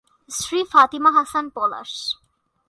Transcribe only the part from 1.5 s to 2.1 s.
পলাশ।